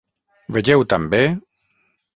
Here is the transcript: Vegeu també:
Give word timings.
Vegeu 0.57 0.85
també: 0.95 1.23